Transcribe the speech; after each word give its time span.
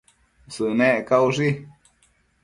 Sënec 0.53 1.03
caushi 1.11 1.49